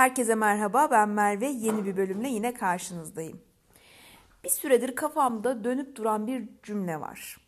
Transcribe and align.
Herkese 0.00 0.34
merhaba, 0.34 0.90
ben 0.90 1.08
Merve. 1.08 1.46
Yeni 1.46 1.84
bir 1.84 1.96
bölümle 1.96 2.28
yine 2.28 2.54
karşınızdayım. 2.54 3.40
Bir 4.44 4.48
süredir 4.48 4.94
kafamda 4.94 5.64
dönüp 5.64 5.96
duran 5.96 6.26
bir 6.26 6.48
cümle 6.62 7.00
var. 7.00 7.40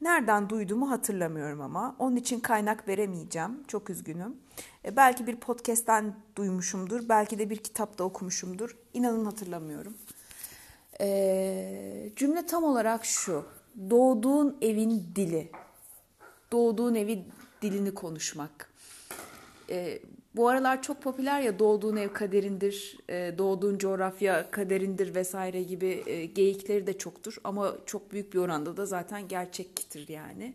Nereden 0.00 0.48
duyduğumu 0.48 0.90
hatırlamıyorum 0.90 1.60
ama 1.60 1.96
onun 1.98 2.16
için 2.16 2.40
kaynak 2.40 2.88
veremeyeceğim. 2.88 3.64
Çok 3.68 3.90
üzgünüm. 3.90 4.36
E, 4.84 4.96
belki 4.96 5.26
bir 5.26 5.36
podcast'ten 5.36 6.14
duymuşumdur, 6.36 7.08
belki 7.08 7.38
de 7.38 7.50
bir 7.50 7.56
kitapta 7.56 8.04
okumuşumdur. 8.04 8.76
İnanın 8.94 9.24
hatırlamıyorum. 9.24 9.94
E, 11.00 12.10
cümle 12.16 12.46
tam 12.46 12.64
olarak 12.64 13.04
şu. 13.04 13.44
Doğduğun 13.90 14.58
evin 14.62 15.04
dili. 15.16 15.50
Doğduğun 16.52 16.94
evin 16.94 17.24
dilini 17.62 17.94
konuşmak. 17.94 18.72
E, 19.70 19.98
bu 20.36 20.48
aralar 20.48 20.82
çok 20.82 21.02
popüler 21.02 21.40
ya 21.40 21.58
doğduğun 21.58 21.96
ev 21.96 22.12
kaderindir, 22.12 22.98
e, 23.08 23.34
doğduğun 23.38 23.78
coğrafya 23.78 24.50
kaderindir 24.50 25.14
vesaire 25.14 25.62
gibi 25.62 26.02
e, 26.06 26.26
geyikleri 26.26 26.86
de 26.86 26.98
çoktur. 26.98 27.36
Ama 27.44 27.74
çok 27.86 28.12
büyük 28.12 28.32
bir 28.34 28.38
oranda 28.38 28.76
da 28.76 28.86
zaten 28.86 29.28
gerçektir 29.28 30.08
yani. 30.08 30.54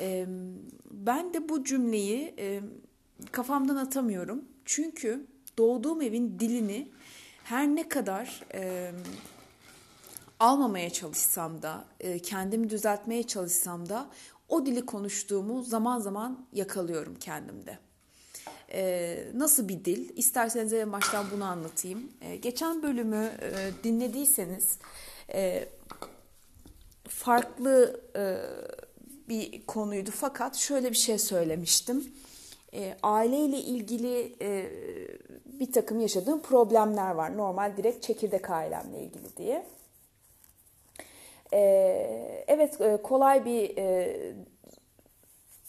E, 0.00 0.26
ben 0.90 1.34
de 1.34 1.48
bu 1.48 1.64
cümleyi 1.64 2.34
kafamdan 3.32 3.76
atamıyorum. 3.76 4.44
Çünkü 4.64 5.26
doğduğum 5.58 6.02
evin 6.02 6.38
dilini 6.38 6.88
her 7.44 7.68
ne 7.68 7.88
kadar 7.88 8.44
almamaya 10.40 10.90
çalışsam 10.90 11.62
da, 11.62 11.84
kendimi 12.22 12.70
düzeltmeye 12.70 13.22
çalışsam 13.22 13.88
da 13.88 14.10
o 14.48 14.66
dili 14.66 14.86
konuştuğumu 14.86 15.62
zaman 15.62 15.98
zaman 15.98 16.46
yakalıyorum 16.52 17.14
kendimde. 17.14 17.78
Ee, 18.72 19.18
nasıl 19.34 19.68
bir 19.68 19.84
dil? 19.84 20.16
İsterseniz 20.16 20.72
en 20.72 20.92
baştan 20.92 21.26
bunu 21.32 21.44
anlatayım. 21.44 22.12
Ee, 22.20 22.36
geçen 22.36 22.82
bölümü 22.82 23.30
e, 23.42 23.84
dinlediyseniz 23.84 24.78
e, 25.34 25.68
farklı 27.08 28.00
e, 28.16 28.22
bir 29.28 29.66
konuydu 29.66 30.10
fakat 30.14 30.56
şöyle 30.56 30.90
bir 30.90 30.96
şey 30.96 31.18
söylemiştim. 31.18 32.12
E, 32.74 32.96
aileyle 33.02 33.58
ilgili 33.58 34.36
e, 34.40 34.70
bir 35.46 35.72
takım 35.72 36.00
yaşadığım 36.00 36.42
problemler 36.42 37.10
var. 37.10 37.36
Normal 37.36 37.76
direkt 37.76 38.02
çekirdek 38.02 38.50
ailemle 38.50 39.02
ilgili 39.02 39.36
diye. 39.36 39.66
E, 41.52 41.58
evet 42.46 42.80
e, 42.80 43.02
kolay 43.02 43.44
bir 43.44 43.76
e, 43.76 44.16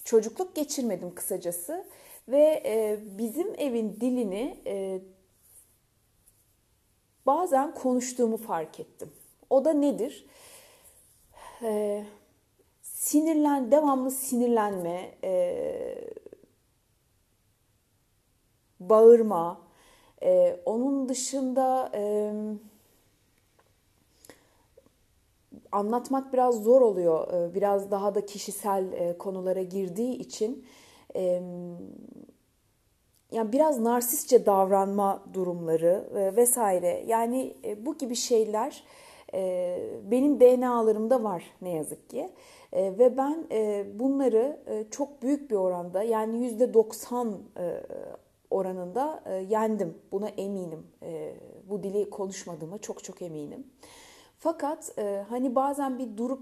çocukluk 0.06 0.56
geçirmedim 0.56 1.16
kısacası. 1.16 1.86
Ve 2.28 2.62
e, 2.66 3.00
bizim 3.18 3.60
evin 3.60 3.94
dilini 4.02 4.58
e, 4.66 5.02
bazen 7.26 7.74
konuştuğumu 7.74 8.38
fark 8.38 8.80
ettim. 8.80 9.12
O 9.50 9.66
da 9.66 9.74
nedir? 9.74 10.26
E, 11.62 12.06
sinirlen, 12.82 13.72
devamlı 13.72 14.12
sinirlenme, 14.12 15.16
e, 15.24 16.10
bağırma, 18.80 19.62
e, 20.24 20.60
onun 20.66 21.10
dışında 21.10 21.92
e, 21.94 22.34
anlatmak 25.72 26.34
biraz 26.34 26.64
zor 26.64 26.82
oluyor. 26.82 27.34
E, 27.34 27.56
biraz 27.56 27.92
daha 27.92 28.16
da 28.16 28.26
kişisel 28.26 28.92
e, 28.94 29.18
konulara 29.18 29.62
girdiği 29.62 30.18
için 30.18 30.66
yani 33.34 33.52
biraz 33.52 33.80
narsistçe 33.80 34.46
davranma 34.46 35.24
durumları 35.34 36.10
vesaire. 36.36 37.04
Yani 37.08 37.56
e, 37.66 37.86
bu 37.86 37.98
gibi 37.98 38.16
şeyler 38.16 38.84
e, 39.34 39.80
benim 40.12 40.40
DNA'larımda 40.40 41.24
var 41.24 41.44
ne 41.62 41.70
yazık 41.70 42.10
ki. 42.10 42.30
E, 42.74 42.98
ve 42.98 43.18
ben 43.18 43.46
bunları 44.00 44.60
çok 44.92 45.22
büyük 45.22 45.52
bir 45.52 45.56
oranda 45.56 46.04
yani 46.04 46.44
yüzde 46.44 46.74
90 46.74 47.38
oranında 48.50 49.24
yendim. 49.50 49.98
Buna 50.12 50.28
eminim. 50.28 50.88
Bu 51.70 51.84
dili 51.84 52.10
konuşmadığıma 52.10 52.78
çok 52.78 53.04
çok 53.04 53.22
eminim. 53.22 53.68
Fakat 54.40 54.96
hani 55.30 55.56
bazen 55.56 56.00
bir 56.00 56.18
durup 56.18 56.42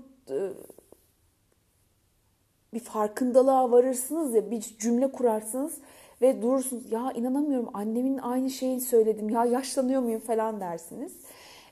bir 2.73 2.79
farkındalığa 2.79 3.71
varırsınız 3.71 4.35
ya 4.35 4.51
bir 4.51 4.61
cümle 4.61 5.11
kurarsınız 5.11 5.77
ve 6.21 6.41
durursunuz 6.41 6.91
ya 6.91 7.11
inanamıyorum 7.15 7.69
annemin 7.73 8.17
aynı 8.17 8.49
şeyini 8.49 8.81
söyledim 8.81 9.29
ya 9.29 9.45
yaşlanıyor 9.45 10.01
muyum 10.01 10.21
falan 10.21 10.59
dersiniz. 10.59 11.13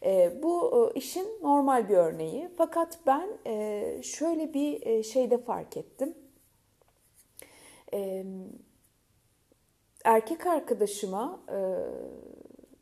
E, 0.06 0.44
bu 0.44 0.90
e, 0.96 1.00
işin 1.00 1.28
normal 1.42 1.90
bir 1.90 1.98
örneği 1.98 2.50
fakat 2.58 3.00
ben 3.08 3.30
e, 3.48 4.02
şöyle 4.04 4.54
bir 4.54 4.86
e, 4.88 5.04
şeyde 5.04 5.38
fark 5.38 5.78
ettim. 5.78 6.14
E, 7.94 8.26
erkek 10.04 10.48
arkadaşıma 10.48 11.40
e, 11.52 11.58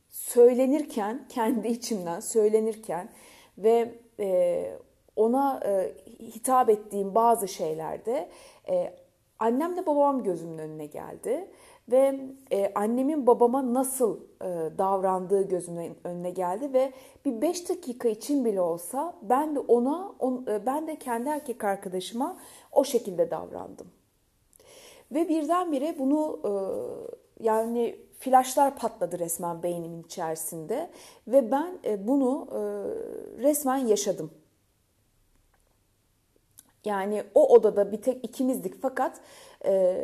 söylenirken 0.10 1.28
kendi 1.30 1.68
içimden 1.68 2.20
söylenirken 2.20 3.10
ve 3.58 4.00
e, 4.20 4.78
ona 5.18 5.60
e, 5.66 5.94
hitap 6.22 6.70
ettiğim 6.70 7.16
bazı 7.16 7.48
şeylerde 7.48 8.30
e, 8.70 8.94
annemle 9.40 9.86
babam 9.86 10.24
gözümün 10.24 10.58
önüne 10.58 10.86
geldi 10.86 11.48
ve 11.92 12.20
e, 12.52 12.74
annemin 12.76 13.28
babama 13.28 13.74
nasıl 13.74 14.20
e, 14.42 14.78
davrandığı 14.78 15.48
gözümün 15.48 15.98
önüne 16.04 16.30
geldi 16.30 16.74
ve 16.74 16.94
bir 17.26 17.42
beş 17.42 17.70
dakika 17.70 18.10
için 18.10 18.46
bile 18.46 18.62
olsa 18.62 19.16
ben 19.22 19.56
de 19.56 19.60
ona 19.60 20.12
on, 20.20 20.46
e, 20.48 20.66
ben 20.66 20.88
de 20.88 20.96
kendi 20.96 21.30
erkek 21.30 21.64
arkadaşıma 21.64 22.38
o 22.72 22.84
şekilde 22.84 23.32
davrandım. 23.32 23.88
Ve 25.12 25.30
birdenbire 25.30 25.96
bunu 26.00 26.40
e, 26.44 26.52
yani 27.44 27.96
flaşlar 28.20 28.76
patladı 28.76 29.20
resmen 29.20 29.64
beynimin 29.64 30.04
içerisinde 30.04 30.90
ve 31.28 31.52
ben 31.52 31.80
e, 31.86 32.08
bunu 32.08 32.48
e, 32.52 32.60
resmen 33.44 33.78
yaşadım. 33.78 34.32
Yani 36.88 37.24
o 37.36 37.54
odada 37.54 37.92
bir 37.92 38.02
tek 38.02 38.26
ikimizdik 38.26 38.82
fakat 38.82 39.22
e, 39.66 39.98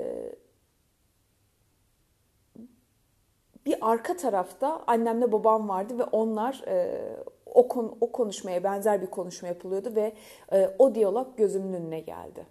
bir 3.66 3.78
arka 3.82 4.18
tarafta 4.18 4.84
annemle 4.88 5.32
babam 5.32 5.70
vardı 5.70 6.00
ve 6.00 6.04
onlar 6.04 6.64
e, 6.68 7.02
o, 7.46 7.68
konu, 7.68 7.98
o 8.02 8.12
konuşmaya 8.12 8.64
benzer 8.64 9.02
bir 9.02 9.08
konuşma 9.08 9.48
yapılıyordu 9.48 9.96
ve 9.96 10.14
e, 10.54 10.76
o 10.80 10.96
diyalog 10.96 11.38
gözümün 11.38 11.74
önüne 11.74 12.00
geldi. 12.00 12.46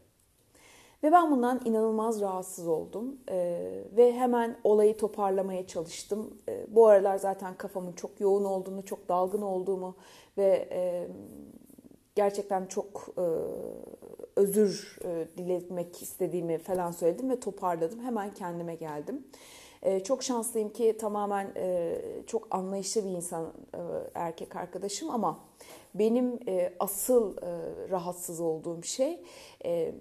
Ve 1.03 1.13
ben 1.13 1.31
bundan 1.31 1.61
inanılmaz 1.65 2.21
rahatsız 2.21 2.69
oldum 2.69 3.21
e, 3.29 3.59
ve 3.97 4.13
hemen 4.13 4.57
olayı 4.65 4.97
toparlamaya 4.97 5.67
çalıştım. 5.67 6.39
E, 6.49 6.67
bu 6.69 6.87
aralar 6.87 7.17
zaten 7.17 7.55
kafamın 7.55 7.93
çok 7.93 8.21
yoğun 8.21 8.45
olduğunu, 8.45 8.85
çok 8.85 9.09
dalgın 9.09 9.43
olduğumu 9.43 9.97
ve 10.39 10.69
e, 10.73 11.09
gerçekten 12.15 12.67
çok 12.67 13.09
e, 13.19 13.25
özür 14.37 14.99
e, 15.05 15.29
diletmek 15.39 16.03
istediğimi 16.03 16.59
falan 16.59 16.91
söyledim 16.91 17.31
ve 17.31 17.41
toparladım. 17.41 18.01
Hemen 18.01 18.35
kendime 18.35 18.75
geldim. 18.75 19.25
E, 19.83 20.01
çok 20.01 20.23
şanslıyım 20.23 20.69
ki 20.69 20.97
tamamen 21.01 21.53
e, 21.57 21.99
çok 22.27 22.49
anlayışlı 22.51 23.05
bir 23.05 23.11
insan 23.11 23.45
e, 23.75 23.79
erkek 24.15 24.57
arkadaşım 24.57 25.11
ama 25.11 25.39
benim 25.95 26.39
e, 26.49 26.75
asıl 26.81 27.37
e, 27.37 27.41
rahatsız 27.91 28.41
olduğum 28.41 28.83
şey 28.83 29.23
e, 29.65 29.95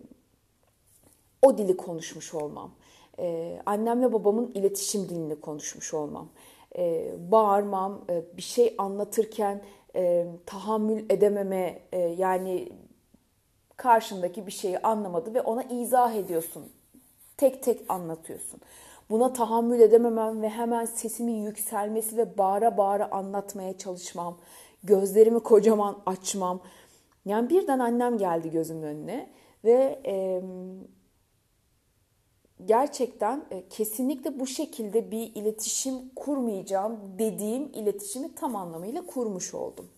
o 1.41 1.57
dili 1.57 1.77
konuşmuş 1.77 2.33
olmam. 2.33 2.71
E, 3.19 3.57
annemle 3.65 4.13
babamın 4.13 4.51
iletişim 4.53 5.09
dilini 5.09 5.41
konuşmuş 5.41 5.93
olmam. 5.93 6.29
E, 6.77 7.13
bağırmam, 7.31 8.05
e, 8.09 8.23
bir 8.37 8.41
şey 8.41 8.75
anlatırken 8.77 9.61
e, 9.95 10.27
tahammül 10.45 11.05
edememe 11.09 11.79
e, 11.91 11.99
yani 11.99 12.69
karşındaki 13.77 14.47
bir 14.47 14.51
şeyi 14.51 14.79
anlamadı 14.79 15.33
ve 15.33 15.41
ona 15.41 15.63
izah 15.63 16.15
ediyorsun. 16.15 16.63
Tek 17.37 17.63
tek 17.63 17.81
anlatıyorsun. 17.89 18.61
Buna 19.09 19.33
tahammül 19.33 19.79
edememem 19.79 20.41
ve 20.41 20.49
hemen 20.49 20.85
sesimin 20.85 21.45
yükselmesi 21.45 22.17
ve 22.17 22.37
bağıra 22.37 22.77
bağıra 22.77 23.11
anlatmaya 23.11 23.77
çalışmam. 23.77 24.37
Gözlerimi 24.83 25.39
kocaman 25.39 25.97
açmam. 26.05 26.61
Yani 27.25 27.49
birden 27.49 27.79
annem 27.79 28.17
geldi 28.17 28.51
gözümün 28.51 28.83
önüne 28.83 29.29
ve 29.63 30.01
e, 30.05 30.41
gerçekten 32.65 33.45
e, 33.51 33.63
kesinlikle 33.69 34.39
bu 34.39 34.47
şekilde 34.47 35.11
bir 35.11 35.35
iletişim 35.35 36.09
kurmayacağım 36.15 36.99
dediğim 37.19 37.63
iletişimi 37.73 38.35
tam 38.35 38.55
anlamıyla 38.55 39.05
kurmuş 39.05 39.53
oldum. 39.53 39.89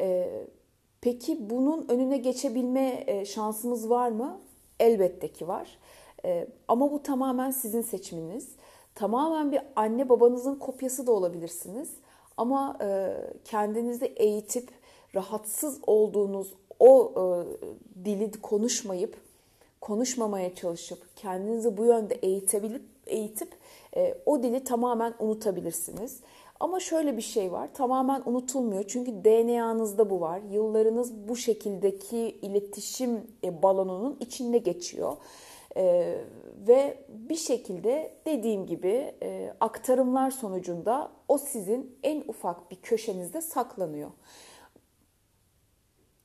E, 0.00 0.30
peki 1.00 1.50
bunun 1.50 1.88
önüne 1.88 2.16
geçebilme 2.16 3.04
e, 3.06 3.24
şansımız 3.24 3.90
var 3.90 4.10
mı? 4.10 4.40
Elbette 4.80 5.28
ki 5.28 5.48
var. 5.48 5.78
E, 6.24 6.48
ama 6.68 6.92
bu 6.92 7.02
tamamen 7.02 7.50
sizin 7.50 7.82
seçiminiz. 7.82 8.48
Tamamen 8.94 9.52
bir 9.52 9.60
anne 9.76 10.08
babanızın 10.08 10.54
kopyası 10.54 11.06
da 11.06 11.12
olabilirsiniz. 11.12 11.90
Ama 12.36 12.76
e, 12.80 13.16
kendinizi 13.44 14.04
eğitip 14.04 14.70
rahatsız 15.14 15.80
olduğunuz 15.86 16.54
o 16.80 17.12
e, 17.16 17.24
dili 18.04 18.32
konuşmayıp 18.32 19.27
konuşmamaya 19.88 20.54
çalışıp 20.54 21.16
kendinizi 21.16 21.76
bu 21.76 21.84
yönde 21.84 22.14
eğitebilip 22.14 22.82
eğitip 23.06 23.48
e, 23.96 24.14
o 24.26 24.42
dili 24.42 24.64
tamamen 24.64 25.14
unutabilirsiniz. 25.18 26.20
Ama 26.60 26.80
şöyle 26.80 27.16
bir 27.16 27.22
şey 27.22 27.52
var. 27.52 27.68
Tamamen 27.74 28.22
unutulmuyor. 28.26 28.84
Çünkü 28.88 29.12
DNA'nızda 29.24 30.10
bu 30.10 30.20
var. 30.20 30.40
Yıllarınız 30.50 31.28
bu 31.28 31.36
şekildeki 31.36 32.18
iletişim 32.18 33.26
e, 33.44 33.62
balonunun 33.62 34.16
içinde 34.20 34.58
geçiyor. 34.58 35.16
Ee, 35.76 36.18
ve 36.68 36.98
bir 37.08 37.36
şekilde 37.36 38.12
dediğim 38.26 38.66
gibi 38.66 39.14
e, 39.22 39.54
aktarımlar 39.60 40.30
sonucunda 40.30 41.10
o 41.28 41.38
sizin 41.38 41.98
en 42.02 42.24
ufak 42.28 42.70
bir 42.70 42.76
köşenizde 42.76 43.42
saklanıyor. 43.42 44.10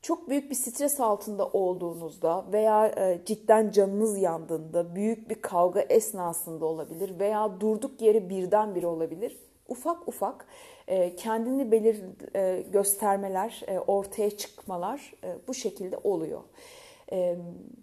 Çok 0.03 0.29
büyük 0.29 0.50
bir 0.50 0.55
stres 0.55 1.00
altında 1.00 1.47
olduğunuzda 1.47 2.45
veya 2.51 2.88
e, 2.88 3.25
cidden 3.25 3.71
canınız 3.71 4.17
yandığında, 4.17 4.95
büyük 4.95 5.29
bir 5.29 5.41
kavga 5.41 5.81
esnasında 5.81 6.65
olabilir 6.65 7.19
veya 7.19 7.59
durduk 7.59 8.01
yere 8.01 8.29
birdenbire 8.29 8.88
olabilir 8.88 9.38
ufak 9.67 10.07
ufak 10.07 10.47
e, 10.88 11.15
kendini 11.15 11.71
belir 11.71 12.03
e, 12.35 12.63
göstermeler, 12.71 13.65
ortaya 13.88 14.38
çıkmalar 14.38 15.13
bu 15.47 15.53
şekilde 15.53 15.97
oluyor. 15.97 16.41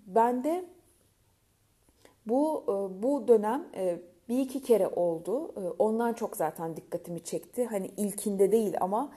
Ben 0.06 0.44
de 0.44 0.64
bu 2.26 2.64
bu 3.02 3.28
dönem 3.28 3.64
bir 4.28 4.38
iki 4.38 4.62
kere 4.62 4.88
oldu. 4.88 5.54
Ondan 5.78 6.12
çok 6.12 6.36
zaten 6.36 6.76
dikkatimi 6.76 7.24
çekti. 7.24 7.64
Hani 7.64 7.86
ilkinde 7.96 8.52
değil 8.52 8.76
ama 8.80 9.12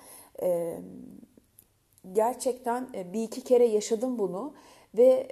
gerçekten 2.11 2.87
bir 3.13 3.23
iki 3.23 3.41
kere 3.41 3.65
yaşadım 3.65 4.19
bunu 4.19 4.53
ve 4.97 5.27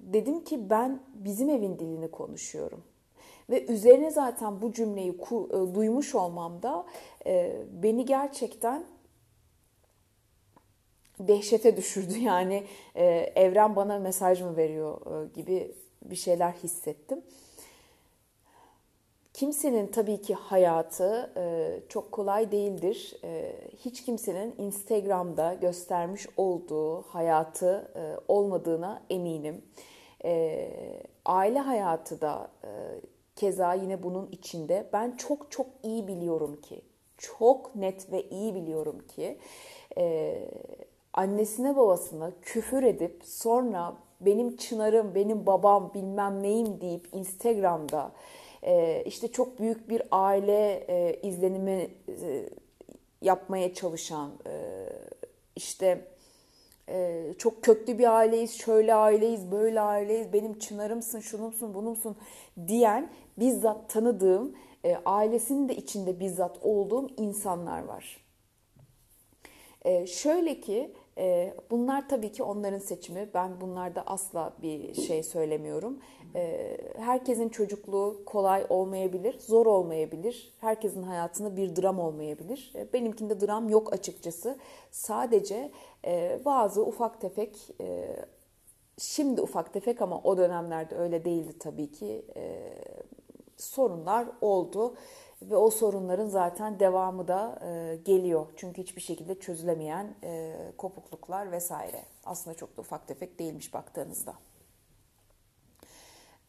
dedim 0.00 0.44
ki 0.44 0.70
ben 0.70 1.00
bizim 1.14 1.50
evin 1.50 1.78
dilini 1.78 2.10
konuşuyorum. 2.10 2.84
Ve 3.50 3.66
üzerine 3.66 4.10
zaten 4.10 4.62
bu 4.62 4.72
cümleyi 4.72 5.10
e, 5.10 5.74
duymuş 5.74 6.14
olmam 6.14 6.62
da 6.62 6.86
e, 7.26 7.56
beni 7.72 8.04
gerçekten 8.04 8.84
dehşete 11.18 11.76
düşürdü. 11.76 12.18
Yani 12.20 12.64
e, 12.94 13.04
evren 13.34 13.76
bana 13.76 13.98
mesaj 13.98 14.42
mı 14.42 14.56
veriyor 14.56 15.26
gibi 15.34 15.74
bir 16.02 16.16
şeyler 16.16 16.52
hissettim. 16.52 17.22
Kimsenin 19.40 19.86
tabii 19.86 20.22
ki 20.22 20.34
hayatı 20.34 21.30
çok 21.88 22.12
kolay 22.12 22.52
değildir. 22.52 23.16
Hiç 23.76 24.04
kimsenin 24.04 24.54
Instagram'da 24.58 25.54
göstermiş 25.54 26.26
olduğu 26.36 27.02
hayatı 27.02 27.92
olmadığına 28.28 29.02
eminim. 29.10 29.62
Aile 31.24 31.58
hayatı 31.58 32.20
da 32.20 32.50
Keza 33.36 33.74
yine 33.74 34.02
bunun 34.02 34.28
içinde 34.32 34.86
ben 34.92 35.16
çok 35.16 35.50
çok 35.50 35.66
iyi 35.82 36.08
biliyorum 36.08 36.60
ki, 36.60 36.80
çok 37.18 37.76
net 37.76 38.12
ve 38.12 38.22
iyi 38.28 38.54
biliyorum 38.54 38.98
ki 39.16 39.38
e, 39.98 40.36
annesine 41.12 41.76
babasına 41.76 42.30
küfür 42.42 42.82
edip 42.82 43.20
sonra 43.24 43.94
benim 44.20 44.56
çınarım, 44.56 45.14
benim 45.14 45.46
babam 45.46 45.90
bilmem 45.94 46.42
neyim 46.42 46.80
deyip 46.80 47.08
Instagram'da 47.12 48.12
e, 48.62 49.02
işte 49.06 49.28
çok 49.28 49.58
büyük 49.58 49.88
bir 49.88 50.02
aile 50.10 50.84
e, 50.88 51.20
izlenimi 51.22 51.90
e, 52.08 52.48
yapmaya 53.22 53.74
çalışan 53.74 54.30
e, 54.46 54.52
işte 55.56 56.06
ee, 56.92 57.34
çok 57.38 57.62
köklü 57.62 57.98
bir 57.98 58.16
aileyiz, 58.16 58.58
şöyle 58.58 58.94
aileyiz, 58.94 59.52
böyle 59.52 59.80
aileyiz, 59.80 60.32
benim 60.32 60.58
çınarımsın, 60.58 61.20
şunumsun, 61.20 61.74
bunumsun 61.74 62.16
diyen 62.66 63.10
bizzat 63.38 63.90
tanıdığım, 63.90 64.56
e, 64.84 64.96
ailesinin 65.04 65.68
de 65.68 65.76
içinde 65.76 66.20
bizzat 66.20 66.58
olduğum 66.62 67.08
insanlar 67.16 67.84
var. 67.84 68.24
E, 69.84 70.06
şöyle 70.06 70.60
ki 70.60 70.94
e, 71.18 71.54
bunlar 71.70 72.08
tabii 72.08 72.32
ki 72.32 72.42
onların 72.42 72.78
seçimi. 72.78 73.28
Ben 73.34 73.60
bunlarda 73.60 74.02
asla 74.06 74.52
bir 74.62 74.94
şey 74.94 75.22
söylemiyorum. 75.22 75.98
E, 76.34 76.76
herkesin 76.96 77.48
çocukluğu 77.48 78.22
kolay 78.26 78.66
olmayabilir, 78.68 79.38
zor 79.40 79.66
olmayabilir. 79.66 80.54
Herkesin 80.60 81.02
hayatında 81.02 81.56
bir 81.56 81.76
dram 81.76 81.98
olmayabilir. 81.98 82.72
E, 82.74 82.92
benimkinde 82.92 83.40
dram 83.40 83.68
yok 83.68 83.92
açıkçası. 83.92 84.58
Sadece 84.90 85.70
e, 86.06 86.40
bazı 86.44 86.86
ufak 86.86 87.20
tefek, 87.20 87.70
e, 87.80 88.16
şimdi 88.98 89.40
ufak 89.40 89.72
tefek 89.72 90.02
ama 90.02 90.20
o 90.24 90.36
dönemlerde 90.36 90.96
öyle 90.96 91.24
değildi 91.24 91.58
tabii 91.58 91.92
ki. 91.92 92.24
E, 92.36 92.72
sorunlar 93.56 94.26
oldu 94.40 94.94
ve 95.42 95.56
o 95.56 95.70
sorunların 95.70 96.28
zaten 96.28 96.80
devamı 96.80 97.28
da 97.28 97.58
e, 97.64 97.96
geliyor. 97.96 98.46
Çünkü 98.56 98.82
hiçbir 98.82 99.00
şekilde 99.00 99.40
çözülemeyen 99.40 100.14
e, 100.24 100.56
kopukluklar 100.78 101.52
vesaire. 101.52 102.02
Aslında 102.24 102.56
çok 102.56 102.76
da 102.76 102.80
ufak 102.80 103.08
tefek 103.08 103.38
değilmiş 103.38 103.74
baktığınızda. 103.74 104.34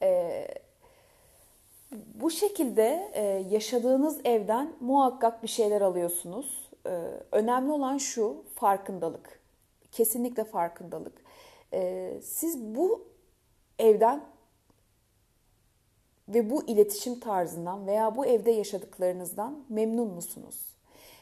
E, 0.02 0.48
bu 1.92 2.32
şekilde 2.32 3.12
e, 3.14 3.24
yaşadığınız 3.50 4.22
evden 4.26 4.74
muhakkak 4.80 5.44
bir 5.44 5.48
şeyler 5.48 5.82
alıyorsunuz. 5.82 6.70
E, 6.86 6.90
önemli 7.32 7.72
olan 7.72 7.98
şu 7.98 8.44
farkındalık. 8.56 9.42
Kesinlikle 9.92 10.44
farkındalık. 10.44 11.22
E, 11.74 12.14
siz 12.24 12.60
bu 12.76 13.08
evden 13.80 14.31
ve 16.34 16.50
bu 16.50 16.64
iletişim 16.68 17.20
tarzından 17.20 17.88
veya 17.88 18.16
bu 18.16 18.26
evde 18.26 18.52
yaşadıklarınızdan 18.52 19.64
memnun 19.70 20.08
musunuz? 20.08 20.72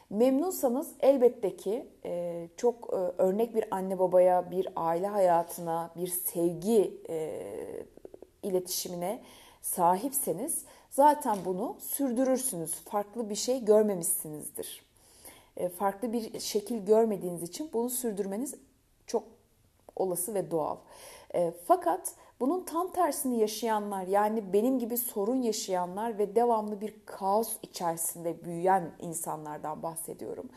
Memnunsanız 0.10 0.92
elbette 1.00 1.58
ki 1.58 1.88
e, 2.06 2.48
çok 2.58 2.94
e, 2.94 2.96
örnek 2.96 3.56
bir 3.56 3.66
anne 3.72 4.00
babaya, 4.00 4.52
bir 4.52 4.68
aile 4.76 5.08
hayatına, 5.08 5.90
bir 5.96 6.08
sevgi 6.08 7.02
e, 7.10 7.42
iletişimine 8.44 9.22
sahipseniz 9.62 10.66
zaten 10.90 11.38
bunu 11.46 11.78
sürdürürsünüz. 11.80 12.72
Farklı 12.72 13.30
bir 13.30 13.36
şey 13.36 13.66
görmemişsinizdir. 13.66 14.90
Farklı 15.78 16.14
bir 16.14 16.40
şekil 16.40 16.86
görmediğiniz 16.86 17.44
için 17.44 17.70
bunu 17.74 17.90
sürdürmeniz 17.90 18.56
çok 19.08 19.24
olası 19.96 20.34
ve 20.34 20.52
doğal. 20.52 20.78
Fakat 21.68 22.14
bunun 22.40 22.64
tam 22.64 22.92
tersini 22.92 23.40
yaşayanlar 23.40 24.08
yani 24.08 24.54
benim 24.54 24.80
gibi 24.80 24.98
sorun 24.98 25.42
yaşayanlar 25.42 26.18
ve 26.18 26.36
devamlı 26.36 26.82
bir 26.82 26.94
kaos 27.06 27.58
içerisinde 27.64 28.44
büyüyen 28.46 28.92
insanlardan 29.00 29.84
bahsediyorum. 29.84 30.50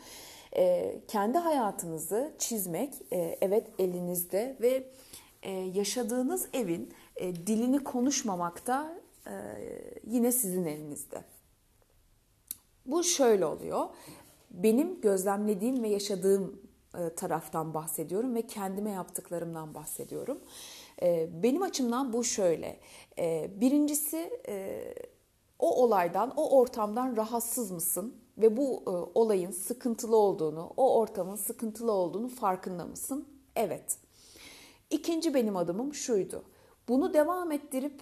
E, 0.55 0.95
kendi 1.07 1.37
hayatınızı 1.37 2.33
çizmek 2.39 2.93
e, 3.11 3.37
evet 3.41 3.67
elinizde 3.79 4.57
ve 4.61 4.89
e, 5.43 5.51
yaşadığınız 5.51 6.47
evin 6.53 6.93
e, 7.15 7.35
dilini 7.35 7.83
konuşmamakta 7.83 8.93
e, 9.27 9.31
yine 10.07 10.31
sizin 10.31 10.65
elinizde. 10.65 11.23
Bu 12.85 13.03
şöyle 13.03 13.45
oluyor. 13.45 13.89
Benim 14.51 15.01
gözlemlediğim 15.01 15.83
ve 15.83 15.87
yaşadığım 15.87 16.61
e, 16.97 17.15
taraftan 17.15 17.73
bahsediyorum 17.73 18.35
ve 18.35 18.41
kendime 18.41 18.91
yaptıklarımdan 18.91 19.73
bahsediyorum. 19.73 20.39
Ee, 21.01 21.29
benim 21.43 21.61
açımdan 21.61 22.13
bu 22.13 22.23
şöyle. 22.23 22.79
Ee, 23.17 23.51
birincisi 23.55 24.39
e, 24.47 24.83
o 25.59 25.83
olaydan, 25.83 26.33
o 26.37 26.57
ortamdan 26.59 27.17
rahatsız 27.17 27.71
mısın? 27.71 28.15
Ve 28.37 28.57
bu 28.57 28.83
e, 28.87 28.89
olayın 29.19 29.51
sıkıntılı 29.51 30.15
olduğunu, 30.17 30.73
o 30.77 30.97
ortamın 30.97 31.35
sıkıntılı 31.35 31.91
olduğunu 31.91 32.27
farkında 32.27 32.85
mısın? 32.85 33.27
Evet. 33.55 33.97
İkinci 34.89 35.33
benim 35.33 35.57
adımım 35.57 35.93
şuydu. 35.93 36.43
Bunu 36.87 37.13
devam 37.13 37.51
ettirip 37.51 38.01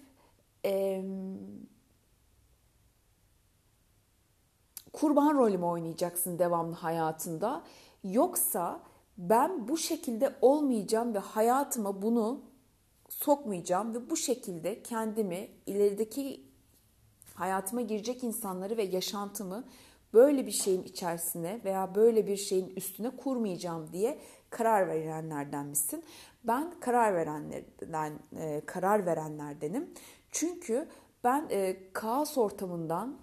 kurban 4.92 5.34
rolümü 5.38 5.64
oynayacaksın 5.64 6.38
devamlı 6.38 6.74
hayatında. 6.74 7.62
Yoksa 8.04 8.80
ben 9.18 9.68
bu 9.68 9.78
şekilde 9.78 10.34
olmayacağım 10.40 11.14
ve 11.14 11.18
hayatıma 11.18 12.02
bunu 12.02 12.40
sokmayacağım 13.24 13.94
ve 13.94 14.10
bu 14.10 14.16
şekilde 14.16 14.82
kendimi 14.82 15.48
ilerideki 15.66 16.44
hayatıma 17.34 17.80
girecek 17.80 18.24
insanları 18.24 18.76
ve 18.76 18.82
yaşantımı 18.82 19.64
böyle 20.14 20.46
bir 20.46 20.52
şeyin 20.52 20.82
içerisine 20.82 21.60
veya 21.64 21.94
böyle 21.94 22.26
bir 22.26 22.36
şeyin 22.36 22.76
üstüne 22.76 23.16
kurmayacağım 23.16 23.92
diye 23.92 24.18
karar 24.50 24.88
verenlerden 24.88 25.66
misin? 25.66 26.04
Ben 26.44 26.80
karar 26.80 27.14
verenlerden 27.14 28.12
e, 28.36 28.62
karar 28.66 29.06
verenlerdenim. 29.06 29.94
Çünkü 30.30 30.88
Ben 31.24 31.48
e, 31.50 31.76
kaos 31.92 32.38
ortamından 32.38 33.18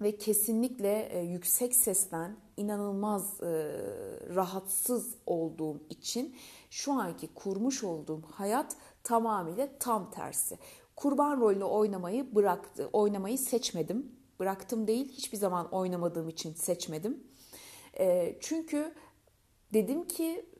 ve 0.00 0.16
kesinlikle 0.16 1.08
e, 1.12 1.20
yüksek 1.20 1.74
sesten 1.74 2.36
inanılmaz 2.56 3.40
e, 3.42 3.46
rahatsız 4.34 5.14
olduğum 5.26 5.82
için 5.90 6.36
şu 6.76 6.92
anki 6.92 7.34
kurmuş 7.34 7.84
olduğum 7.84 8.22
hayat 8.22 8.76
tamamıyla 9.02 9.68
tam 9.80 10.10
tersi. 10.10 10.58
Kurban 10.96 11.40
rolünü 11.40 11.64
oynamayı 11.64 12.34
bıraktı, 12.34 12.90
oynamayı 12.92 13.38
seçmedim. 13.38 14.12
Bıraktım 14.40 14.86
değil, 14.86 15.12
hiçbir 15.12 15.38
zaman 15.38 15.68
oynamadığım 15.74 16.28
için 16.28 16.54
seçmedim. 16.54 17.24
E, 17.98 18.36
çünkü 18.40 18.94
dedim 19.72 20.08
ki 20.08 20.50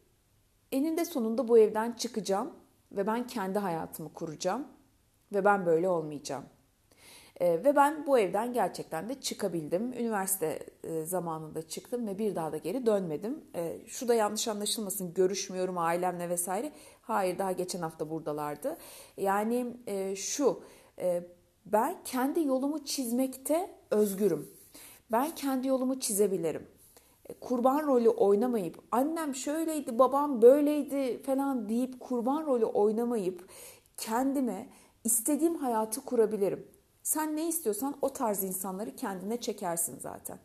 eninde 0.72 1.04
sonunda 1.04 1.48
bu 1.48 1.58
evden 1.58 1.92
çıkacağım 1.92 2.52
ve 2.92 3.06
ben 3.06 3.26
kendi 3.26 3.58
hayatımı 3.58 4.12
kuracağım 4.12 4.68
ve 5.32 5.44
ben 5.44 5.66
böyle 5.66 5.88
olmayacağım. 5.88 6.44
E, 7.40 7.64
ve 7.64 7.76
ben 7.76 8.06
bu 8.06 8.18
evden 8.18 8.52
gerçekten 8.52 9.08
de 9.08 9.20
çıkabildim. 9.20 9.92
Üniversite 9.92 10.66
e, 10.84 11.04
zamanında 11.04 11.68
çıktım 11.68 12.06
ve 12.06 12.18
bir 12.18 12.34
daha 12.34 12.52
da 12.52 12.56
geri 12.56 12.86
dönmedim. 12.86 13.44
E, 13.54 13.78
şu 13.86 14.08
da 14.08 14.14
yanlış 14.14 14.48
anlaşılmasın, 14.48 15.14
görüşmüyorum 15.14 15.78
ailemle 15.78 16.28
vesaire. 16.28 16.72
Hayır, 17.02 17.38
daha 17.38 17.52
geçen 17.52 17.80
hafta 17.80 18.10
buradalardı. 18.10 18.76
Yani 19.16 19.76
e, 19.86 20.16
şu, 20.16 20.60
e, 20.98 21.22
ben 21.66 21.96
kendi 22.04 22.46
yolumu 22.46 22.84
çizmekte 22.84 23.70
özgürüm. 23.90 24.50
Ben 25.12 25.30
kendi 25.34 25.68
yolumu 25.68 26.00
çizebilirim. 26.00 26.66
E, 27.28 27.32
kurban 27.32 27.86
rolü 27.86 28.08
oynamayıp 28.08 28.78
annem 28.92 29.34
şöyleydi, 29.34 29.98
babam 29.98 30.42
böyleydi 30.42 31.22
falan 31.22 31.68
deyip 31.68 32.00
kurban 32.00 32.46
rolü 32.46 32.64
oynamayıp 32.64 33.48
kendime 33.96 34.68
istediğim 35.04 35.54
hayatı 35.54 36.00
kurabilirim. 36.00 36.75
Sen 37.06 37.36
ne 37.36 37.48
istiyorsan 37.48 37.96
o 38.02 38.12
tarz 38.12 38.44
insanları 38.44 38.96
kendine 38.96 39.40
çekersin 39.40 39.98
zaten. 39.98 40.38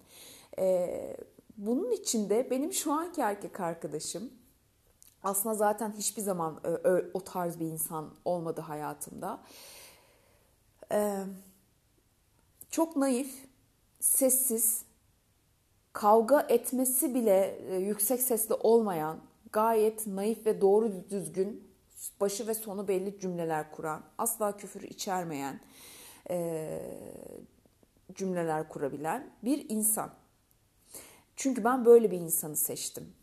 Ee, 0.59 1.17
bunun 1.57 1.91
içinde 1.91 2.51
benim 2.51 2.73
şu 2.73 2.93
anki 2.93 3.21
erkek 3.21 3.59
arkadaşım 3.59 4.33
aslında 5.23 5.55
zaten 5.55 5.91
hiçbir 5.91 6.21
zaman 6.21 6.61
o 7.13 7.23
tarz 7.23 7.59
bir 7.59 7.65
insan 7.65 8.13
olmadı 8.25 8.61
hayatımda. 8.61 9.43
Ee, 10.91 11.23
çok 12.69 12.95
naif, 12.95 13.47
sessiz, 13.99 14.85
kavga 15.93 16.45
etmesi 16.49 17.15
bile 17.15 17.59
e, 17.69 17.75
yüksek 17.75 18.21
sesli 18.21 18.53
olmayan, 18.53 19.19
gayet 19.51 20.07
naif 20.07 20.45
ve 20.45 20.61
doğru 20.61 21.09
düzgün, 21.09 21.71
başı 22.19 22.47
ve 22.47 22.53
sonu 22.53 22.87
belli 22.87 23.19
cümleler 23.19 23.71
kuran, 23.71 24.03
asla 24.17 24.57
küfür 24.57 24.81
içermeyen, 24.81 25.59
e, 26.31 26.81
cümleler 28.15 28.69
kurabilen 28.69 29.29
bir 29.43 29.69
insan. 29.69 30.11
Çünkü 31.35 31.63
ben 31.63 31.85
böyle 31.85 32.11
bir 32.11 32.17
insanı 32.17 32.55
seçtim. 32.55 33.13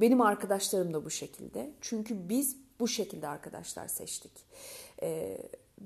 Benim 0.00 0.20
arkadaşlarım 0.20 0.94
da 0.94 1.04
bu 1.04 1.10
şekilde. 1.10 1.70
Çünkü 1.80 2.28
biz 2.28 2.56
bu 2.80 2.88
şekilde 2.88 3.28
arkadaşlar 3.28 3.88
seçtik. 3.88 4.32
E, 5.02 5.38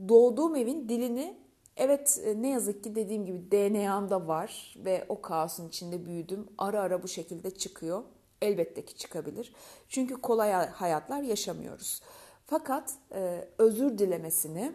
doğduğum 0.09 0.57
evin 0.57 0.89
dilini 0.89 1.37
evet 1.77 2.21
e, 2.25 2.43
ne 2.43 2.49
yazık 2.49 2.85
ki 2.85 2.95
dediğim 2.95 3.27
gibi 3.27 3.51
DNA'mda 3.51 4.29
var 4.29 4.75
ve 4.77 5.05
o 5.09 5.23
kaosun 5.23 5.69
içinde 5.69 6.07
büyüdüm. 6.07 6.49
Ara 6.59 6.81
ara 6.81 7.03
bu 7.03 7.09
şekilde 7.09 7.51
çıkıyor. 7.51 8.03
Elbette 8.43 8.85
ki 8.85 8.97
çıkabilir. 8.97 9.55
Çünkü 9.89 10.15
kolay 10.15 10.53
hayatlar 10.53 11.23
yaşamıyoruz. 11.23 12.01
Fakat 12.47 12.95
e, 13.15 13.49
özür 13.59 13.99
dilemesini 13.99 14.73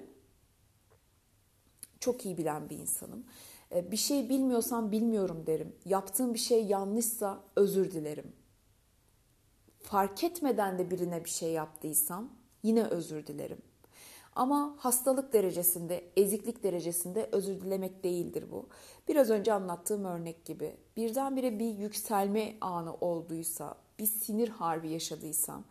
çok 2.00 2.26
iyi 2.26 2.38
bilen 2.38 2.70
bir 2.70 2.78
insanım. 2.78 3.26
E, 3.76 3.92
bir 3.92 3.98
şey 3.98 4.30
bilmiyorsam 4.30 4.92
bilmiyorum 4.92 5.44
derim. 5.48 5.76
Yaptığım 5.86 6.34
bir 6.34 6.40
şey 6.40 6.66
yanlışsa 6.66 7.44
özür 7.56 7.92
dilerim. 7.92 8.32
Fark 9.80 10.24
etmeden 10.24 10.80
de 10.80 10.92
birine 10.92 11.26
bir 11.26 11.30
şey 11.30 11.52
yaptıysam 11.52 12.30
yine 12.64 12.84
özür 12.84 13.28
dilerim. 13.28 13.62
Ama 14.36 14.76
hastalık 14.78 15.34
derecesinde, 15.34 16.04
eziklik 16.18 16.64
derecesinde 16.64 17.30
özür 17.32 17.62
dilemek 17.62 18.04
değildir 18.04 18.46
bu. 18.52 18.68
Biraz 19.08 19.30
önce 19.30 19.54
anlattığım 19.54 20.06
örnek 20.06 20.46
gibi 20.46 20.76
birdenbire 20.98 21.60
bir 21.60 21.78
yükselme 21.78 22.58
anı 22.62 22.94
olduysa, 22.94 23.76
bir 24.00 24.06
sinir 24.06 24.50
harbi 24.50 24.90
yaşadıysam 24.90 25.64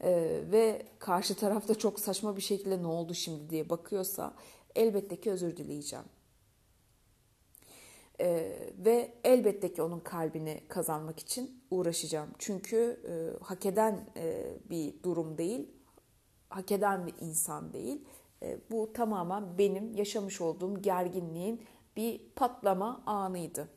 e, 0.00 0.40
ve 0.52 0.86
karşı 0.98 1.34
tarafta 1.34 1.74
çok 1.74 2.00
saçma 2.00 2.36
bir 2.36 2.42
şekilde 2.42 2.82
ne 2.82 2.86
oldu 2.86 3.14
şimdi 3.14 3.50
diye 3.50 3.70
bakıyorsa 3.70 4.34
elbette 4.76 5.20
ki 5.20 5.30
özür 5.30 5.56
dileyeceğim. 5.56 6.04
Ee, 8.20 8.72
ve 8.78 9.12
elbette 9.24 9.72
ki 9.72 9.82
onun 9.82 10.00
kalbini 10.00 10.62
kazanmak 10.68 11.20
için 11.20 11.62
uğraşacağım. 11.70 12.30
Çünkü 12.38 13.00
e, 13.08 13.44
hak 13.44 13.66
eden 13.66 14.08
e, 14.16 14.54
bir 14.70 15.02
durum 15.02 15.38
değil, 15.38 15.70
hak 16.48 16.72
eden 16.72 17.06
bir 17.06 17.14
insan 17.20 17.72
değil. 17.72 18.04
E, 18.42 18.58
bu 18.70 18.92
tamamen 18.92 19.58
benim 19.58 19.92
yaşamış 19.94 20.40
olduğum 20.40 20.82
gerginliğin 20.82 21.62
bir 21.96 22.20
patlama 22.36 23.02
anıydı. 23.06 23.68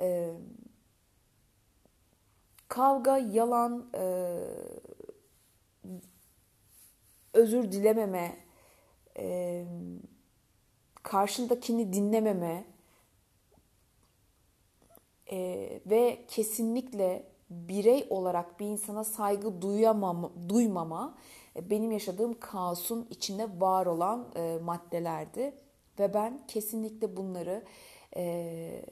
E, 0.00 0.34
kavga, 2.68 3.18
yalan, 3.18 3.90
e, 3.94 4.38
özür 7.32 7.72
dilememe, 7.72 8.45
e, 9.18 9.64
karşındakini 11.02 11.92
dinlememe 11.92 12.64
e, 15.30 15.80
ve 15.86 16.24
kesinlikle 16.28 17.26
birey 17.50 18.06
olarak 18.10 18.60
bir 18.60 18.66
insana 18.66 19.04
saygı 19.04 19.62
duyamam, 19.62 20.32
duymama 20.48 21.18
e, 21.56 21.70
benim 21.70 21.92
yaşadığım 21.92 22.40
kaosun 22.40 23.06
içinde 23.10 23.60
var 23.60 23.86
olan 23.86 24.28
e, 24.36 24.58
maddelerdi. 24.62 25.54
Ve 25.98 26.14
ben 26.14 26.46
kesinlikle 26.48 27.16
bunları 27.16 27.64
e, 28.16 28.84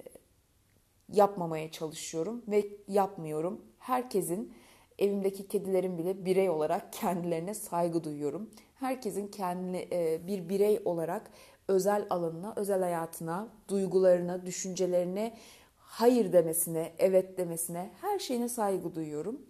yapmamaya 1.13 1.71
çalışıyorum 1.71 2.43
ve 2.49 2.67
yapmıyorum. 2.89 3.65
Herkesin 3.79 4.55
evimdeki 4.99 5.49
kedilerin 5.49 5.99
bile 5.99 6.25
birey 6.25 6.51
olarak 6.51 6.93
kendilerine 6.93 7.55
saygı 7.55 8.05
duyuyorum. 8.05 8.51
Herkesin 8.75 9.29
kendi 9.29 9.89
e, 9.93 10.27
bir 10.27 10.49
birey 10.49 10.83
olarak 10.85 11.31
özel 11.69 12.07
alanına, 12.11 12.53
özel 12.57 12.83
hayatına, 12.83 13.49
duygularına, 13.69 14.47
düşüncelerine 14.47 15.37
hayır 15.77 16.33
demesine, 16.33 16.93
evet 16.99 17.39
demesine, 17.39 17.91
her 18.01 18.19
şeyine 18.19 18.49
saygı 18.49 18.95
duyuyorum. 18.95 19.43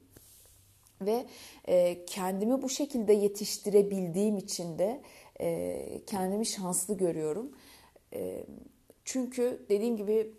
Ve 1.00 1.26
e, 1.68 2.04
kendimi 2.04 2.62
bu 2.62 2.68
şekilde 2.68 3.12
yetiştirebildiğim 3.12 4.36
için 4.36 4.78
de 4.78 5.02
e, 5.40 6.00
kendimi 6.06 6.46
şanslı 6.46 6.96
görüyorum. 6.96 7.52
Çünkü 9.04 9.66
dediğim 9.68 9.96
gibi 9.96 10.34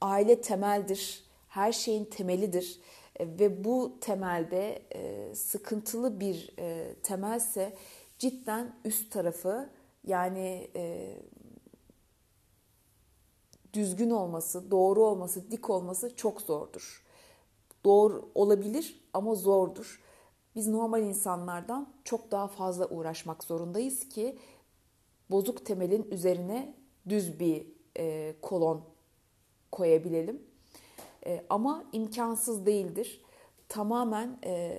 aile 0.00 0.40
temeldir, 0.40 1.24
her 1.48 1.72
şeyin 1.72 2.04
temelidir. 2.04 2.80
E, 3.18 3.38
ve 3.38 3.64
bu 3.64 3.98
temelde 4.00 4.82
e, 4.94 5.34
sıkıntılı 5.34 6.20
bir 6.20 6.54
e, 6.58 6.94
temelse 7.02 7.76
cidden 8.18 8.74
üst 8.84 9.12
tarafı 9.12 9.70
yani 10.06 10.70
düzgün 13.72 14.10
olması, 14.10 14.70
doğru 14.70 15.04
olması, 15.04 15.50
dik 15.50 15.70
olması 15.70 16.16
çok 16.16 16.40
zordur. 16.40 17.04
Doğru 17.84 18.30
olabilir 18.34 19.04
ama 19.12 19.34
zordur. 19.34 20.02
Biz 20.54 20.68
normal 20.68 21.02
insanlardan 21.02 21.94
çok 22.04 22.30
daha 22.30 22.48
fazla 22.48 22.88
uğraşmak 22.88 23.44
zorundayız 23.44 24.08
ki 24.08 24.38
bozuk 25.30 25.66
temelin 25.66 26.10
üzerine 26.10 26.74
düz 27.08 27.40
bir 27.40 27.66
kolon 28.42 28.84
koyabilelim. 29.72 30.47
E, 31.26 31.44
ama 31.50 31.84
imkansız 31.92 32.66
değildir. 32.66 33.20
Tamamen 33.68 34.38
e, 34.44 34.78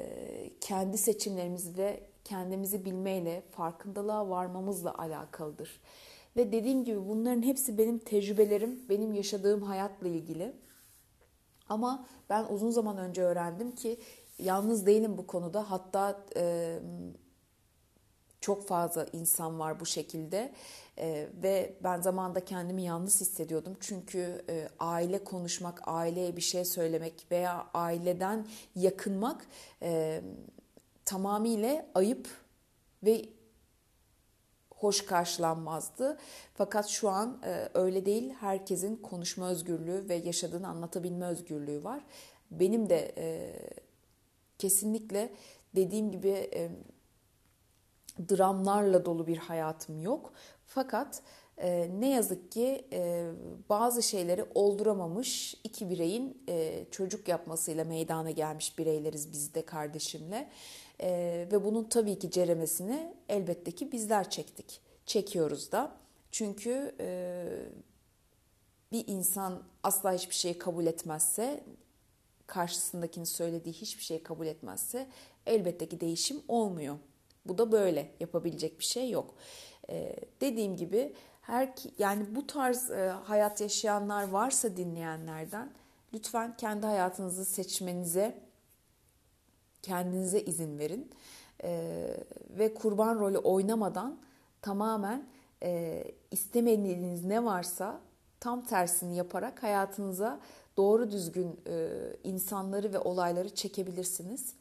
kendi 0.62 0.98
seçimlerimiz 0.98 1.78
ve 1.78 2.04
kendimizi 2.24 2.86
bilmeyle, 2.86 3.44
farkındalığa 3.52 4.30
varmamızla 4.30 4.98
alakalıdır. 4.98 5.82
Ve 6.38 6.52
dediğim 6.52 6.84
gibi 6.84 7.08
bunların 7.08 7.42
hepsi 7.42 7.78
benim 7.78 7.98
tecrübelerim, 7.98 8.80
benim 8.90 9.14
yaşadığım 9.14 9.62
hayatla 9.62 10.08
ilgili. 10.08 10.56
Ama 11.70 12.06
ben 12.30 12.46
uzun 12.50 12.72
zaman 12.72 12.98
önce 12.98 13.22
öğrendim 13.24 13.72
ki 13.76 14.00
yalnız 14.40 14.86
değilim 14.86 15.18
bu 15.18 15.28
konuda. 15.28 15.72
Hatta 15.72 16.26
çok 18.42 18.68
fazla 18.68 19.06
insan 19.14 19.60
var 19.60 19.80
bu 19.80 19.86
şekilde 19.86 20.54
e, 20.98 21.28
ve 21.44 21.74
ben 21.84 22.02
zamanında 22.02 22.46
kendimi 22.46 22.84
yalnız 22.84 23.22
hissediyordum 23.22 23.78
çünkü 23.80 24.46
e, 24.50 24.70
aile 24.80 25.24
konuşmak, 25.24 25.82
aileye 25.86 26.36
bir 26.36 26.42
şey 26.42 26.66
söylemek 26.66 27.28
veya 27.32 27.68
aileden 27.74 28.48
yakınmak 28.76 29.46
e, 29.82 30.22
tamamıyla 31.06 31.86
ayıp 31.96 32.28
ve 33.04 33.26
hoş 34.76 35.06
karşılanmazdı. 35.06 36.18
Fakat 36.54 36.88
şu 36.88 37.10
an 37.10 37.42
e, 37.46 37.70
öyle 37.74 38.06
değil. 38.06 38.34
Herkesin 38.40 38.96
konuşma 38.96 39.50
özgürlüğü 39.50 40.10
ve 40.10 40.16
yaşadığını 40.16 40.68
anlatabilme 40.68 41.26
özgürlüğü 41.26 41.84
var. 41.84 42.04
Benim 42.52 42.90
de 42.90 43.12
e, 43.18 43.56
kesinlikle 44.58 45.34
dediğim 45.76 46.12
gibi 46.12 46.30
e, 46.30 46.70
dramlarla 48.30 49.06
dolu 49.06 49.28
bir 49.28 49.38
hayatım 49.38 50.02
yok. 50.02 50.34
Fakat 50.66 51.22
e, 51.58 51.90
ne 52.00 52.10
yazık 52.10 52.52
ki 52.52 52.86
e, 52.94 53.32
bazı 53.70 54.04
şeyleri 54.04 54.46
olduramamış 54.56 55.56
iki 55.64 55.90
bireyin 55.90 56.44
e, 56.50 56.86
çocuk 56.92 57.28
yapmasıyla 57.28 57.84
meydana 57.84 58.32
gelmiş 58.32 58.78
bireyleriz 58.78 59.32
biz 59.32 59.54
de 59.54 59.66
kardeşimle. 59.66 60.50
E, 61.02 61.10
ve 61.52 61.64
bunun 61.64 61.84
tabii 61.84 62.20
ki 62.20 62.32
ceremesini 62.32 63.14
elbette 63.30 63.72
ki 63.72 63.92
bizler 63.92 64.30
çektik. 64.30 64.82
Çekiyoruz 65.06 65.72
da. 65.72 65.92
Çünkü 66.32 66.96
e, 67.00 67.46
bir 68.92 69.08
insan 69.08 69.64
asla 69.84 70.14
hiçbir 70.14 70.36
şeyi 70.36 70.58
kabul 70.58 70.86
etmezse, 70.86 71.64
karşısındakinin 72.48 73.26
söylediği 73.26 73.74
hiçbir 73.74 74.04
şeyi 74.04 74.24
kabul 74.24 74.48
etmezse 74.48 75.08
elbette 75.46 75.90
ki 75.90 76.00
değişim 76.00 76.42
olmuyor. 76.48 76.96
Bu 77.46 77.58
da 77.58 77.72
böyle 77.72 78.12
yapabilecek 78.20 78.80
bir 78.80 78.86
şey 78.86 79.10
yok. 79.10 79.36
Ee, 79.90 80.16
dediğim 80.42 80.76
gibi 80.76 81.14
her 81.42 81.74
yani 81.98 82.36
bu 82.36 82.48
tarz 82.48 82.92
e, 82.92 83.10
hayat 83.10 83.62
yaşayanlar 83.62 84.30
varsa 84.30 84.78
dinleyenlerden 84.78 85.72
lütfen 86.14 86.58
kendi 86.58 86.86
hayatınızı 86.86 87.46
seçmenize 87.46 88.38
kendinize 89.82 90.42
izin 90.42 90.80
verin 90.80 91.12
ee, 91.64 92.18
ve 92.50 92.74
kurban 92.74 93.20
rolü 93.20 93.38
oynamadan 93.38 94.20
tamamen 94.62 95.28
e, 95.64 96.04
istemediğiniz 96.32 97.26
ne 97.26 97.46
varsa 97.46 98.02
tam 98.40 98.66
tersini 98.66 99.16
yaparak 99.16 99.64
hayatınıza 99.64 100.40
doğru 100.78 101.12
düzgün 101.12 101.60
e, 101.68 101.90
insanları 102.24 102.94
ve 102.94 103.00
olayları 103.00 103.56
çekebilirsiniz. 103.56 104.54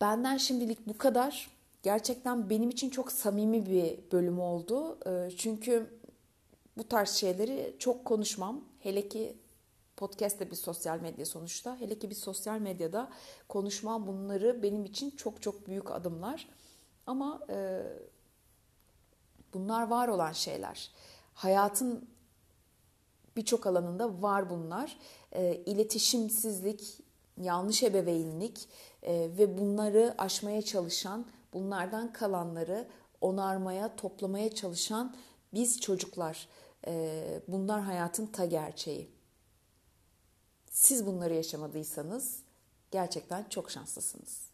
Benden 0.00 0.36
şimdilik 0.36 0.86
bu 0.86 0.98
kadar. 0.98 1.50
Gerçekten 1.82 2.50
benim 2.50 2.70
için 2.70 2.90
çok 2.90 3.12
samimi 3.12 3.66
bir 3.66 4.12
bölüm 4.12 4.40
oldu. 4.40 4.98
E, 5.06 5.30
çünkü 5.36 6.00
bu 6.76 6.88
tarz 6.88 7.10
şeyleri 7.10 7.76
çok 7.78 8.04
konuşmam. 8.04 8.64
Hele 8.80 9.08
ki 9.08 9.36
podcast 9.96 10.40
de 10.40 10.50
bir 10.50 10.56
sosyal 10.56 11.00
medya 11.00 11.26
sonuçta. 11.26 11.76
Hele 11.76 11.98
ki 11.98 12.10
bir 12.10 12.14
sosyal 12.14 12.58
medyada 12.58 13.10
konuşmam 13.48 14.06
bunları 14.06 14.62
benim 14.62 14.84
için 14.84 15.10
çok 15.10 15.42
çok 15.42 15.66
büyük 15.66 15.90
adımlar. 15.90 16.48
Ama 17.06 17.40
e, 17.50 17.82
bunlar 19.54 19.88
var 19.88 20.08
olan 20.08 20.32
şeyler. 20.32 20.90
Hayatın 21.34 22.08
birçok 23.36 23.66
alanında 23.66 24.22
var 24.22 24.50
bunlar. 24.50 24.98
E, 25.32 25.54
iletişimsizlik, 25.66 26.98
yanlış 27.40 27.82
ebeveynlik 27.82 28.68
e, 29.02 29.12
ve 29.38 29.58
bunları 29.58 30.14
aşmaya 30.18 30.62
çalışan, 30.62 31.26
bunlardan 31.52 32.12
kalanları 32.12 32.88
onarmaya, 33.20 33.96
toplamaya 33.96 34.54
çalışan 34.54 35.16
biz 35.54 35.80
çocuklar. 35.80 36.48
E, 36.86 37.24
bunlar 37.48 37.80
hayatın 37.82 38.26
ta 38.26 38.44
gerçeği. 38.44 39.10
Siz 40.70 41.06
bunları 41.06 41.34
yaşamadıysanız 41.34 42.42
gerçekten 42.90 43.44
çok 43.48 43.70
şanslısınız. 43.70 44.44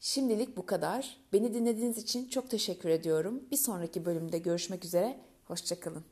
Şimdilik 0.00 0.56
bu 0.56 0.66
kadar. 0.66 1.16
Beni 1.32 1.54
dinlediğiniz 1.54 1.98
için 1.98 2.28
çok 2.28 2.50
teşekkür 2.50 2.88
ediyorum. 2.88 3.42
Bir 3.50 3.56
sonraki 3.56 4.04
bölümde 4.04 4.38
görüşmek 4.38 4.84
üzere. 4.84 5.20
Hoşçakalın. 5.44 6.11